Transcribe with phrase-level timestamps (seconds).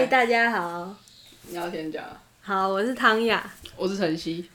[0.00, 0.96] 嗨，大家好。
[1.42, 2.02] 你要先讲。
[2.40, 4.48] 好，我是汤雅，我是晨曦，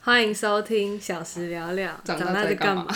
[0.00, 1.92] 欢迎收听《小时聊聊》。
[2.06, 2.86] 长大在干嘛？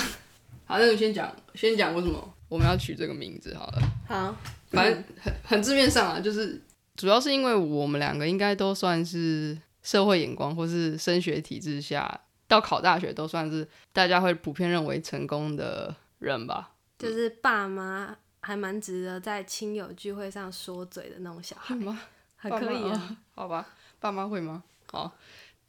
[0.66, 3.82] 好，那你先讲，先讲为什么我们要取这个名字好了。
[4.06, 4.36] 好，
[4.70, 6.62] 反正很很字面上啊，就是
[6.94, 16.70] 主要是因为我们两个应该都算是社会眼光或是升学体制下，到考大学都算是大家会普遍认为成功的人吧。
[17.00, 22.00] 就是爸妈还蛮值得在亲友聚会上说嘴的那种小孩吗？
[22.36, 23.68] 还可以啊，好吧，
[23.98, 24.64] 爸妈会吗？
[24.90, 25.14] 好，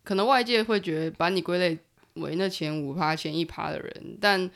[0.03, 1.77] 可能外界会觉得把你归类
[2.13, 4.49] 为那前五趴、前一趴的人，但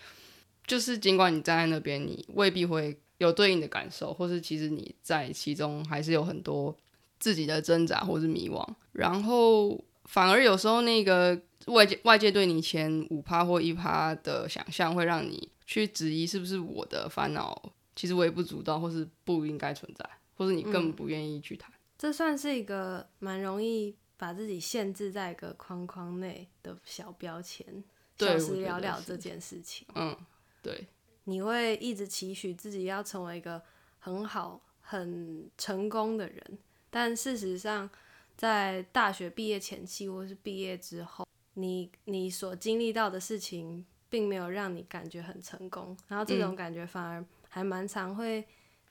[0.65, 6.73] 就是尽管你站在那边，你未必会有对应的感受，或是其实你在其中还是有很多
[7.19, 21.71] 自己的挣扎或是迷惘，然后反而有时候那个外界外界对你前五趴或一趴的想象，会让你去质疑是不是我的烦恼其实微不足道，或是不应该存在，或是你更不愿意去谈。
[21.97, 27.83] 这算是一个蛮容易把自己限制在一个框框内的小标签，
[28.17, 29.87] 小时聊聊这件事情。
[29.95, 30.15] 嗯，
[30.61, 30.87] 对。
[31.27, 33.59] 你会一直期许自己要成为一个
[33.97, 36.59] 很好、很成功的人，
[36.91, 37.89] 但事实上，
[38.37, 48.43] 在大学毕业前期或是毕业之后，你你所经历到的事情，并没有让你感觉很成功，然后这种感觉反而还蛮常会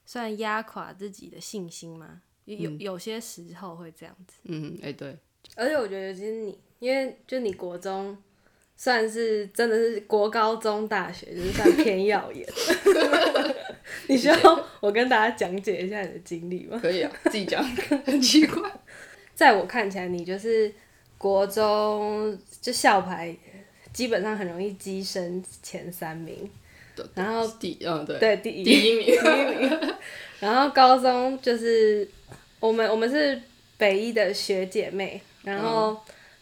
[0.05, 2.21] 算压垮自己的信心嘛。
[2.45, 5.17] 有有些时候会这样子，嗯，哎对，
[5.57, 8.15] 而且我觉得其实你，因为就你国中
[8.77, 12.47] 算是真的是国高中大学就是算偏耀眼，
[14.09, 14.37] 你需要
[14.81, 16.77] 我跟大家讲解一下你的经历吗？
[16.83, 17.65] 可以啊，自己讲，
[18.05, 18.71] 很奇怪，
[19.35, 20.71] 在我看起来你就是
[21.17, 23.35] 国中就校牌
[23.95, 26.51] 基本上很容易跻身前三名，
[27.15, 29.95] 然后第嗯对对第一第一名 第一名，
[30.41, 32.07] 然后高中就是。
[32.61, 33.39] 我们我们是
[33.77, 35.95] 北一的学姐妹，然后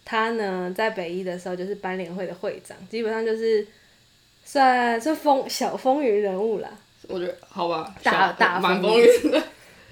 [0.04, 3.66] 她呢在北一的时候就是班联会的会长，基本上就是
[4.44, 6.70] 算是风小风云人物啦。
[7.08, 9.42] 我觉得好吧，大大蛮风云的。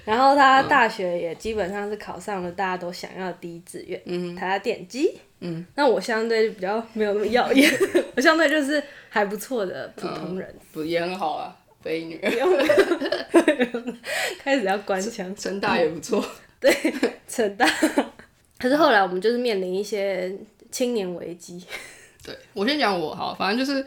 [0.05, 5.13] 然后他大学也基本上是考上了大家都想要的第一志愿，嗯，台大电机。
[5.41, 7.71] 嗯，那我相对比较没有那么耀眼，
[8.17, 10.55] 我相对就是还不错的普通人。
[10.73, 11.57] 不也很好啊。
[11.83, 12.19] 飞女，
[14.39, 15.35] 开始要关枪。
[15.35, 16.23] 成大也不错，
[16.61, 16.71] 对，
[17.27, 17.67] 成大。
[18.59, 20.31] 可是后来我们就是面临一些
[20.71, 21.65] 青年危机。
[22.23, 23.83] 对我先讲我好，反正就是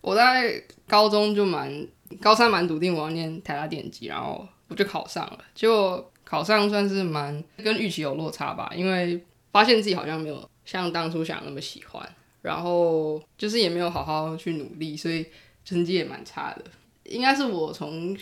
[0.00, 1.86] 我在高中就蛮
[2.20, 5.38] 高三蛮笃定我要念台大电机，然后我就考上了。
[5.54, 12.06] 结果考上算是蛮跟预期有落差吧，因为发现自己好像没有像当初想那么喜欢，
[12.42, 15.26] 然后就是也没有好好去努力，所以
[15.64, 16.64] 成绩也蛮差的。
[17.04, 18.16] 应该是我从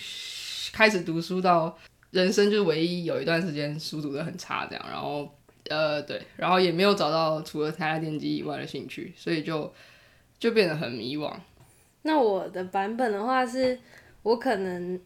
[0.72, 1.76] 开始读书到
[2.10, 5.28] 人生就是唯一有一段时间书读的很差这样，然后
[5.68, 9.72] 呃对，然后也没有找到除了台下电机以外的兴趣，所以就
[10.38, 11.34] 就变得很迷惘。
[12.02, 13.76] 那我的版本的话是，
[14.22, 15.00] 我可能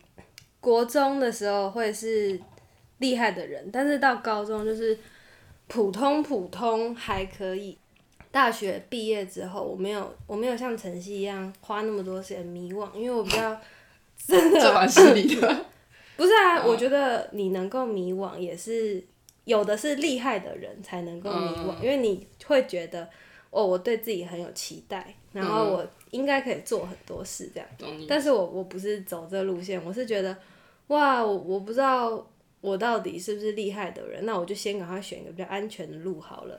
[0.60, 2.38] 国中的时候会是
[2.98, 4.98] 厉害的人，但是到高中就是
[5.68, 7.76] 普通普通还可以。
[8.32, 13.60] 大学毕业之后，我没有我没有像晨曦一样花那么多时间迷惘，因为我比较
[14.24, 14.60] 真的。
[14.60, 15.64] 这蛮失礼的。
[16.16, 19.02] 不是啊， 我觉得你能够迷惘也是
[19.46, 23.08] 有的是厉害的人才能够迷惘，因为你会觉得
[23.50, 27.68] 哦，我对自己很有期待，然后我应该可以做很多事这样。
[28.08, 30.36] 但是我我不是走这路线，我是觉得
[30.88, 32.26] 哇，我我不知道
[32.60, 36.56] 我到底是不是厉害的人，那我就先赶快选一个比较安全的路好了。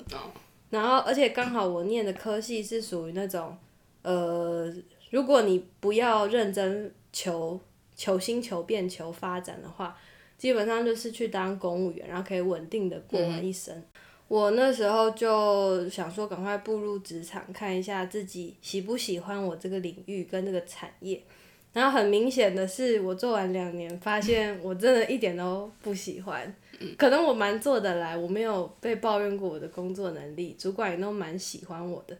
[0.70, 3.58] 然后，而且刚好我念的科系是属于那种，
[4.04, 4.74] 呃，
[5.10, 7.60] 如果你不要认真求
[7.96, 9.98] 求新求变求发展的话，
[10.38, 13.84] 基本上就是去当公务员，然后可以稳定的过完一生。
[14.32, 21.22] 我那时候就想说，赶快步入职场，看一下自己喜不喜欢我这个领域跟这个产业。
[21.74, 26.56] 然后很明显的是，我做完两年，发现我真的一点都不喜欢。
[26.98, 32.18] 可能我蛮做得来，我没有被抱怨过我的工作能力，主管也都蛮喜欢我的。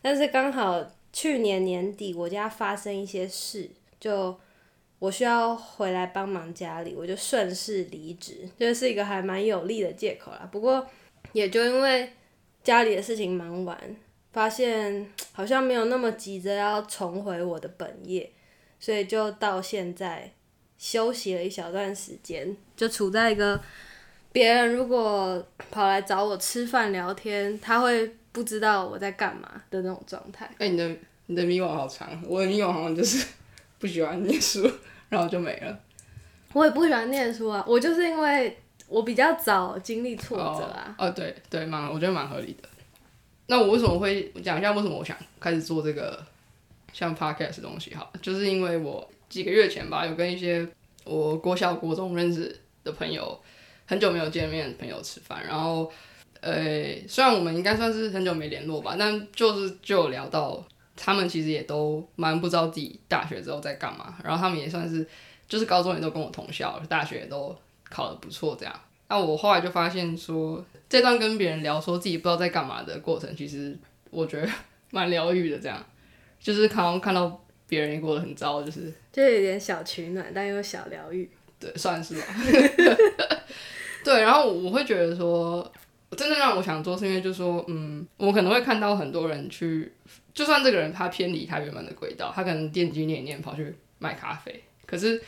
[0.00, 3.68] 但是刚好去年年底我家发生一些事，
[3.98, 4.38] 就
[5.00, 10.48] 我需要回来帮忙家里，我就顺势离职，就是一个还蛮有利的借口啦。
[10.52, 10.86] 不过
[11.32, 12.12] 也就因为
[12.62, 13.96] 家里的事情忙完，
[14.32, 18.30] 发现好像没有那么急着要重回我的本业，
[18.78, 20.32] 所以就到现在
[20.76, 23.60] 休息了一小段时间，就处在一个。
[24.30, 30.48] 别人如果跑来找我吃饭聊天，他会不知道我在干嘛的那种状态。
[30.58, 33.26] 哎，你的你的迷惘好长，我的迷惘好像就是
[33.78, 34.70] 不喜欢念书，
[35.08, 35.80] 然后就没了。
[36.52, 38.56] 我也不喜欢念书啊，我就是因为
[38.88, 40.94] 我比较早经历挫折啊。
[40.98, 42.68] 哦，对对，蛮我觉得蛮合理的。
[43.46, 46.22] 那我为什么会讲一下为什么我想开始做这个
[46.92, 47.94] 像 podcast 的东西？
[47.94, 50.66] 好，就是因为我几个月前吧，有跟一些
[51.04, 52.54] 我国小、国中认识
[52.84, 53.40] 的朋友，
[53.86, 55.90] 很久没有见面的朋友吃饭，然后
[56.40, 60.62] 呃，虽然我们应该算是很久没联络吧，但就是就聊到
[60.94, 65.06] 他们其实也都蛮不知道自己大学之后在干嘛，然后他们也算是
[65.48, 67.56] 就是高中也都跟我同校，大学也都
[67.90, 68.80] 考得不错这样。
[69.08, 73.76] 那我后来就发现说，这段跟别人聊说自己不知道在干嘛的过程，其实
[74.10, 74.48] 我觉得
[74.90, 75.58] 蛮疗愈的。
[75.58, 75.82] 这样，
[76.38, 81.30] 就是看看到别人也过得很糟，就是就有点小取暖，但又小疗愈。
[81.58, 82.26] 对，算是吧。
[84.04, 85.72] 对，然后我会觉得说，
[86.16, 89.92] 真正让我想做，是因为就是说，嗯，我可能会看到很多人去，
[90.32, 95.20] 就算这个人他偏离他原本的轨道，他可能电机念一念跑去卖咖啡，可是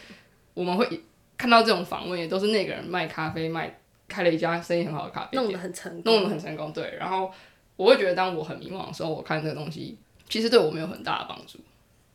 [0.54, 1.00] 我们会
[1.40, 3.74] 看到这种访问，也都是那个人卖咖啡，卖
[4.06, 6.70] 开了一家生意很好的咖啡店，弄得很成功，弄得很成功。
[6.70, 7.32] 对，然后
[7.76, 9.96] 我会觉得，当我很迷茫的时候，我看这个东西，
[10.28, 11.58] 其实对我没有很大的帮助，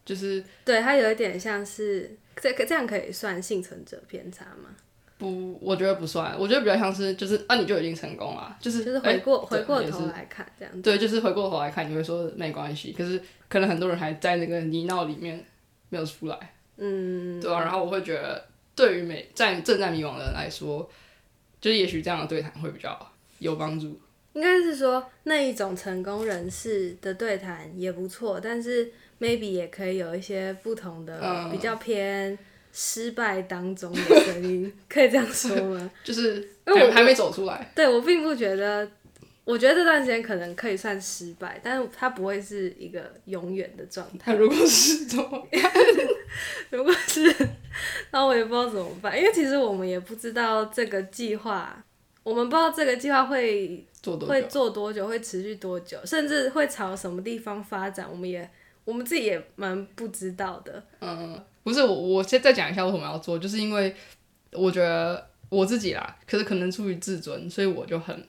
[0.05, 4.69] 就是对它有一点像是这这样可以算幸存者偏差吗？
[5.17, 10.81] 不，我觉得不算，我觉得比较像是就是啊，你就已经成功了，就是就是回过、哎回过头来看这样子。
[10.81, 13.19] 对，就是回过头来看，你会说没关系，可是
[13.49, 15.43] 可能很多人还在那个泥淖里面
[15.89, 16.37] 没有出来，
[16.75, 18.45] 嗯，对啊，然后我会觉得，
[18.75, 20.89] 对于每在正在迷惘的人来说，
[21.61, 22.99] 就是也许这样的对谈会比较
[23.39, 23.99] 有帮助。
[24.33, 32.37] 应该是说那一种成功人士的对谈也不错，但是 maybe 也可以有一些不同的、嗯比较偏
[32.73, 35.89] 失败当中的声音， 可以这样说吗？
[36.03, 36.45] 就是
[36.93, 38.85] 还没走出来，对我并不觉得，
[39.45, 44.33] 我觉得这段时间可能可以算失败，但是它不会是一个永远的状态。
[44.33, 45.71] 那如果是怎么办？
[46.71, 47.33] 如果是，
[48.11, 51.83] 那我也不知道怎么办，因为其实我们也不知道这个计划，
[52.23, 54.47] 我们不知道这个计划会会做多久？
[54.47, 58.49] 做多久，会持续多久，甚至会朝什么地方发展，我们也
[58.83, 60.83] 我们自己也蛮不知道的。
[61.01, 63.95] 嗯，不是我，我先再讲一下为什么要做，就是因为
[64.51, 68.27] 我觉得我自己啦，可是可能出于自尊，所以我就很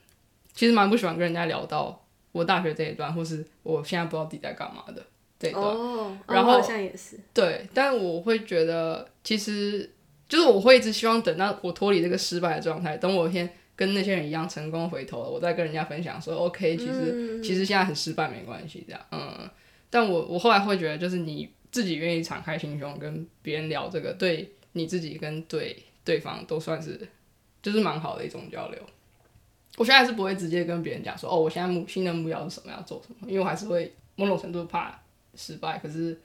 [0.56, 5.00] 其实蛮不喜欢跟人家聊到我大学这一段，或是我现在不知道自己在干嘛的
[5.38, 5.62] 这一段。
[5.62, 9.88] 哦，然后哦好像也是，对，但我会觉得，其实
[10.28, 19.48] 就是我会一直希望等到我脱离这个失败的状态，等我先跟那些人一样成功回头了，我再跟人家分享说，OK，其实、其实现在很失败没关系，这样，嗯。
[19.88, 27.00] 但我我后来会觉得，就是你自己愿意敞开心胸跟别人聊这个，对你自己跟对对方都算是
[27.62, 28.80] 就是蛮好的一种交流。
[29.76, 34.98] 我现在是不会直接跟别人讲说，哦，我现在目新的目标是什么，要做什么，因为我还是会某种程度怕
[35.34, 36.18] 失败，可是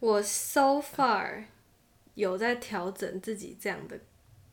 [0.00, 1.42] 我 so far
[2.14, 3.98] 有在调整自己这样的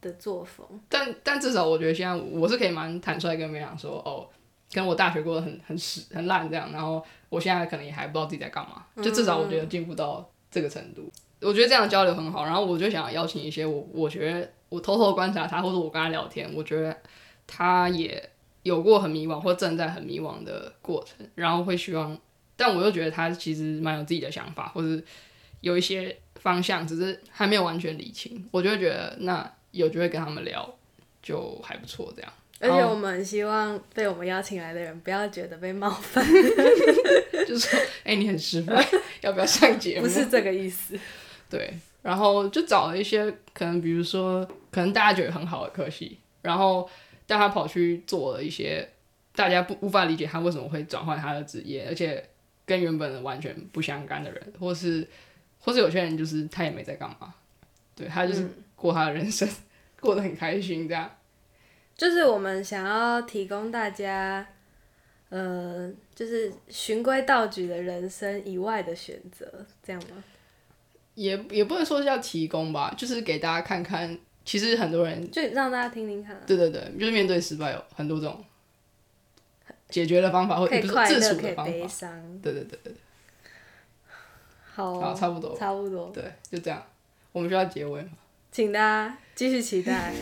[0.02, 0.68] 的作风。
[0.88, 4.30] 但但至少我觉得现在我是可以蛮坦率跟别人讲说，哦，
[4.72, 11.12] 跟我大学过得很很屎很烂这样，然后我现在可能也还不知道自己在干嘛，就至少我觉得进步到这个程度，
[11.42, 12.46] 我觉得这样的交流很好。
[12.46, 16.96] 然后我就想邀请一些我我觉得我偷偷观察他，或者我跟他聊天，我觉得
[17.48, 18.30] 他也
[18.66, 22.18] 有过很迷惘或正在很迷惘的过程，然后会希望，
[22.56, 25.00] 但我又觉得他其实蛮有自己的想法，或者
[25.62, 30.68] 有一些方向，只是还没有完全理清，我就会觉得那有机会跟他们聊
[31.22, 32.34] 就还不错，这样。
[32.60, 36.26] 而且我们希望被我们邀请来的人不要觉得被冒犯，
[37.46, 38.84] 就是说，哎、你很失败，
[39.22, 40.08] 要不要上节目？
[40.08, 40.98] 不是这个意思。
[41.48, 46.90] 对，然后就找了一些可能，比如说，可能大家觉得很好的科系，然后
[47.28, 48.88] 但他跑去做了一些
[49.34, 52.24] 大家不无法理解他为什么会转换他的职业，而且
[52.66, 55.08] 跟原本的完全不相干的人，或是
[55.60, 57.34] 或是有些人就是他也没在干嘛，
[57.96, 59.48] 对他就是过他的人生，
[60.00, 61.10] 过得很开心这样。
[61.98, 64.46] 就是我们想要提供大家，
[65.30, 70.24] 呃，就是循规蹈矩的人生以外的选择，这样吗？
[71.14, 78.46] 也也不能说是要提供吧，就是给大家看看，其实很多人就让大家听听看啊，对对对，就是面对失败有很多种
[79.90, 81.72] 解决的方法，或不是自处的方法。
[82.44, 82.94] 对对对对，
[84.74, 86.82] 好好，哦，差不多，差不多，对，就这样。
[87.32, 88.10] 我们需要结尾吗？
[88.52, 90.14] 请大家继续期待。